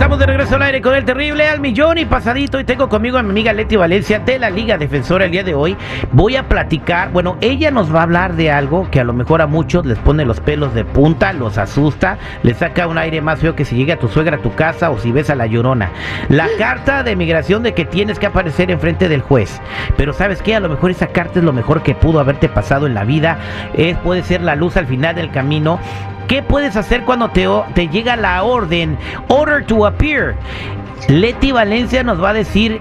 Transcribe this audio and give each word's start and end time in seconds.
Estamos 0.00 0.18
de 0.18 0.24
regreso 0.24 0.56
al 0.56 0.62
aire 0.62 0.80
con 0.80 0.94
el 0.94 1.04
terrible 1.04 1.46
al 1.46 1.60
millón 1.60 1.98
y 1.98 2.06
pasadito 2.06 2.58
y 2.58 2.64
tengo 2.64 2.88
conmigo 2.88 3.18
a 3.18 3.22
mi 3.22 3.28
amiga 3.28 3.52
Leti 3.52 3.76
Valencia 3.76 4.18
de 4.18 4.38
la 4.38 4.48
Liga 4.48 4.78
Defensora 4.78 5.26
el 5.26 5.30
día 5.30 5.44
de 5.44 5.52
hoy. 5.52 5.76
Voy 6.12 6.36
a 6.36 6.48
platicar, 6.48 7.12
bueno, 7.12 7.36
ella 7.42 7.70
nos 7.70 7.94
va 7.94 8.00
a 8.00 8.04
hablar 8.04 8.34
de 8.34 8.50
algo 8.50 8.90
que 8.90 8.98
a 9.00 9.04
lo 9.04 9.12
mejor 9.12 9.42
a 9.42 9.46
muchos 9.46 9.84
les 9.84 9.98
pone 9.98 10.24
los 10.24 10.40
pelos 10.40 10.72
de 10.72 10.86
punta, 10.86 11.34
los 11.34 11.58
asusta, 11.58 12.16
les 12.42 12.56
saca 12.56 12.86
un 12.86 12.96
aire 12.96 13.20
más 13.20 13.40
feo 13.40 13.54
que 13.54 13.66
si 13.66 13.76
llega 13.76 13.98
tu 13.98 14.08
suegra 14.08 14.38
a 14.38 14.40
tu 14.40 14.54
casa 14.54 14.88
o 14.88 14.98
si 14.98 15.12
ves 15.12 15.28
a 15.28 15.34
la 15.34 15.44
llorona. 15.44 15.90
La 16.30 16.48
carta 16.56 17.02
de 17.02 17.14
migración 17.14 17.62
de 17.62 17.74
que 17.74 17.84
tienes 17.84 18.18
que 18.18 18.24
aparecer 18.24 18.70
enfrente 18.70 19.06
del 19.06 19.20
juez. 19.20 19.60
Pero 19.98 20.14
sabes 20.14 20.40
qué, 20.40 20.54
a 20.54 20.60
lo 20.60 20.70
mejor 20.70 20.92
esa 20.92 21.08
carta 21.08 21.40
es 21.40 21.44
lo 21.44 21.52
mejor 21.52 21.82
que 21.82 21.94
pudo 21.94 22.20
haberte 22.20 22.48
pasado 22.48 22.86
en 22.86 22.94
la 22.94 23.04
vida. 23.04 23.38
Es, 23.74 23.98
puede 23.98 24.22
ser 24.22 24.40
la 24.40 24.56
luz 24.56 24.78
al 24.78 24.86
final 24.86 25.14
del 25.14 25.30
camino 25.30 25.78
¿Qué 26.30 26.44
puedes 26.44 26.76
hacer 26.76 27.04
cuando 27.04 27.28
te, 27.30 27.48
te 27.74 27.88
llega 27.88 28.14
la 28.14 28.44
orden? 28.44 28.96
Order 29.26 29.66
to 29.66 29.84
appear. 29.84 30.36
Leti 31.08 31.50
Valencia 31.50 32.04
nos 32.04 32.22
va 32.22 32.30
a 32.30 32.34
decir 32.34 32.80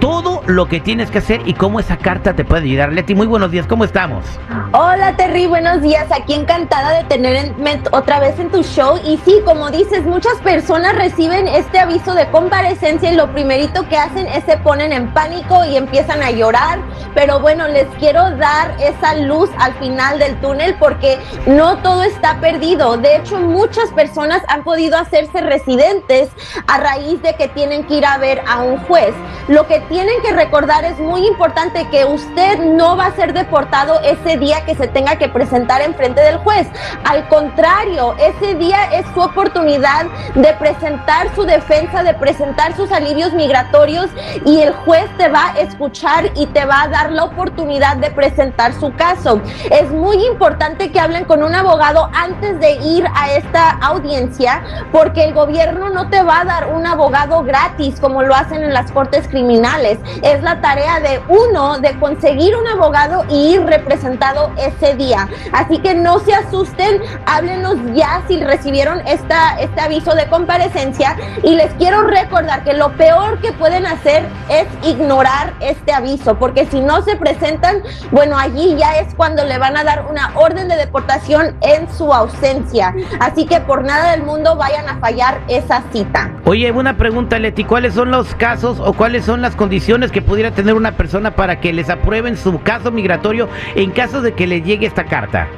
todo 0.00 0.29
lo 0.46 0.66
que 0.66 0.80
tienes 0.80 1.10
que 1.10 1.18
hacer 1.18 1.42
y 1.46 1.54
cómo 1.54 1.80
esa 1.80 1.96
carta 1.96 2.34
te 2.34 2.44
puede 2.44 2.64
ayudar. 2.64 2.92
Leti, 2.92 3.14
muy 3.14 3.26
buenos 3.26 3.50
días, 3.50 3.66
¿cómo 3.66 3.84
estamos? 3.84 4.24
Hola 4.72 5.16
Terry, 5.16 5.46
buenos 5.46 5.82
días. 5.82 6.06
Aquí 6.10 6.34
encantada 6.34 6.98
de 6.98 7.04
tener 7.04 7.54
otra 7.92 8.20
vez 8.20 8.38
en 8.38 8.50
tu 8.50 8.62
show. 8.62 8.98
Y 9.04 9.18
sí, 9.18 9.40
como 9.44 9.70
dices, 9.70 10.04
muchas 10.04 10.34
personas 10.42 10.94
reciben 10.94 11.46
este 11.48 11.78
aviso 11.78 12.14
de 12.14 12.28
comparecencia 12.30 13.12
y 13.12 13.16
lo 13.16 13.32
primerito 13.32 13.88
que 13.88 13.96
hacen 13.96 14.26
es 14.26 14.44
se 14.44 14.56
ponen 14.58 14.92
en 14.92 15.12
pánico 15.12 15.64
y 15.64 15.76
empiezan 15.76 16.22
a 16.22 16.30
llorar. 16.30 16.80
Pero 17.14 17.40
bueno, 17.40 17.68
les 17.68 17.86
quiero 17.98 18.30
dar 18.36 18.74
esa 18.80 19.14
luz 19.14 19.50
al 19.58 19.74
final 19.74 20.18
del 20.18 20.40
túnel 20.40 20.74
porque 20.78 21.18
no 21.46 21.78
todo 21.78 22.02
está 22.02 22.40
perdido. 22.40 22.96
De 22.96 23.16
hecho, 23.16 23.38
muchas 23.38 23.90
personas 23.90 24.42
han 24.48 24.64
podido 24.64 24.96
hacerse 24.96 25.40
residentes 25.40 26.30
a 26.66 26.78
raíz 26.78 27.22
de 27.22 27.34
que 27.34 27.48
tienen 27.48 27.84
que 27.84 27.96
ir 27.96 28.06
a 28.06 28.18
ver 28.18 28.42
a 28.48 28.62
un 28.62 28.78
juez. 28.78 29.14
Lo 29.48 29.66
que 29.66 29.80
tienen 29.88 30.20
que 30.22 30.29
recordar 30.32 30.84
es 30.84 30.98
muy 30.98 31.26
importante 31.26 31.88
que 31.90 32.04
usted 32.04 32.58
no 32.58 32.96
va 32.96 33.06
a 33.06 33.16
ser 33.16 33.32
deportado 33.32 34.00
ese 34.02 34.36
día 34.36 34.64
que 34.64 34.74
se 34.74 34.88
tenga 34.88 35.16
que 35.16 35.28
presentar 35.28 35.82
en 35.82 35.94
frente 35.94 36.20
del 36.20 36.38
juez. 36.38 36.66
Al 37.04 37.28
contrario, 37.28 38.14
ese 38.18 38.54
día 38.54 38.84
es 38.92 39.06
su 39.14 39.20
oportunidad 39.20 40.06
de 40.34 40.52
presentar 40.54 41.34
su 41.34 41.44
defensa, 41.44 42.02
de 42.02 42.14
presentar 42.14 42.76
sus 42.76 42.92
alivios 42.92 43.32
migratorios 43.32 44.10
y 44.44 44.60
el 44.60 44.72
juez 44.72 45.06
te 45.16 45.28
va 45.28 45.48
a 45.48 45.58
escuchar 45.60 46.30
y 46.36 46.46
te 46.46 46.64
va 46.64 46.82
a 46.82 46.88
dar 46.88 47.12
la 47.12 47.24
oportunidad 47.24 47.96
de 47.96 48.10
presentar 48.10 48.72
su 48.74 48.92
caso. 48.94 49.40
Es 49.70 49.90
muy 49.90 50.24
importante 50.26 50.90
que 50.90 51.00
hablen 51.00 51.24
con 51.24 51.42
un 51.42 51.54
abogado 51.54 52.08
antes 52.14 52.58
de 52.60 52.72
ir 52.72 53.04
a 53.14 53.32
esta 53.32 53.70
audiencia 53.70 54.62
porque 54.92 55.24
el 55.24 55.34
gobierno 55.34 55.90
no 55.90 56.08
te 56.08 56.22
va 56.22 56.40
a 56.40 56.44
dar 56.44 56.74
un 56.74 56.86
abogado 56.86 57.42
gratis 57.42 58.00
como 58.00 58.22
lo 58.22 58.34
hacen 58.34 58.62
en 58.62 58.74
las 58.74 58.90
cortes 58.92 59.28
criminales 59.28 59.98
es 60.22 60.42
la 60.42 60.60
tarea 60.60 61.00
de 61.00 61.20
uno 61.28 61.78
de 61.78 61.98
conseguir 61.98 62.56
un 62.56 62.66
abogado 62.66 63.24
y 63.28 63.54
ir 63.54 63.62
representado 63.62 64.50
ese 64.56 64.94
día. 64.96 65.28
Así 65.52 65.78
que 65.78 65.94
no 65.94 66.18
se 66.18 66.34
asusten, 66.34 67.02
háblenos 67.26 67.76
ya 67.94 68.22
si 68.28 68.42
recibieron 68.42 69.00
esta, 69.06 69.58
este 69.60 69.80
aviso 69.80 70.14
de 70.14 70.26
comparecencia 70.26 71.16
y 71.42 71.54
les 71.54 71.72
quiero 71.74 72.02
recordar 72.02 72.64
que 72.64 72.74
lo 72.74 72.92
peor 72.92 73.40
que 73.40 73.52
pueden 73.52 73.86
hacer 73.86 74.24
es 74.48 74.66
ignorar 74.82 75.54
este 75.60 75.92
aviso, 75.92 76.38
porque 76.38 76.66
si 76.66 76.80
no 76.80 77.02
se 77.02 77.16
presentan, 77.16 77.82
bueno, 78.10 78.38
allí 78.38 78.76
ya 78.76 78.98
es 78.98 79.14
cuando 79.14 79.44
le 79.44 79.58
van 79.58 79.76
a 79.76 79.84
dar 79.84 80.06
una 80.10 80.32
orden 80.34 80.68
de 80.68 80.76
deportación 80.76 81.56
en 81.60 81.90
su 81.92 82.12
ausencia. 82.12 82.94
Así 83.18 83.46
que 83.46 83.60
por 83.60 83.84
nada 83.84 84.12
del 84.12 84.22
mundo 84.22 84.56
vayan 84.56 84.88
a 84.88 84.98
fallar 84.98 85.40
esa 85.48 85.82
cita. 85.92 86.32
Oye, 86.44 86.70
una 86.72 86.96
pregunta, 86.96 87.38
Leti, 87.38 87.64
¿cuáles 87.64 87.94
son 87.94 88.10
los 88.10 88.34
casos 88.34 88.80
o 88.80 88.92
cuáles 88.92 89.24
son 89.24 89.42
las 89.42 89.56
condiciones 89.56 90.09
que 90.10 90.22
pudiera 90.22 90.50
tener 90.50 90.74
una 90.74 90.92
persona 90.92 91.34
para 91.34 91.60
que 91.60 91.72
les 91.72 91.90
aprueben 91.90 92.36
su 92.36 92.62
caso 92.62 92.90
migratorio 92.90 93.48
en 93.74 93.90
caso 93.90 94.22
de 94.22 94.32
que 94.32 94.46
le 94.46 94.62
llegue 94.62 94.86
esta 94.86 95.04
carta? 95.04 95.48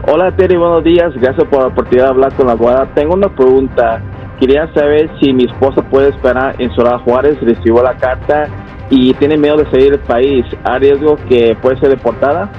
Hola 0.08 0.34
Terry, 0.36 0.56
buenos 0.56 0.84
días. 0.84 1.12
Gracias 1.14 1.46
por 1.48 1.60
la 1.60 1.66
oportunidad 1.68 2.04
de 2.04 2.10
hablar 2.10 2.34
con 2.34 2.46
la 2.46 2.52
abogada. 2.52 2.86
Tengo 2.94 3.14
una 3.14 3.28
pregunta. 3.28 4.00
Quería 4.38 4.72
saber 4.74 5.10
si 5.20 5.32
mi 5.32 5.44
esposa 5.44 5.82
puede 5.82 6.10
esperar 6.10 6.54
en 6.58 6.70
Ciudad 6.72 6.98
Juárez. 7.00 7.38
Recibió 7.40 7.82
la 7.82 7.96
carta 7.96 8.48
y 8.90 9.14
tiene 9.14 9.36
miedo 9.36 9.56
de 9.56 9.70
salir 9.70 9.90
del 9.92 10.00
país. 10.00 10.44
¿Hay 10.64 10.80
riesgo 10.80 11.16
que 11.28 11.56
puede 11.60 11.78
ser 11.78 11.90
deportada? 11.90 12.50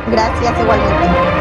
Gracias, 0.10 0.54
igualmente. 0.62 1.35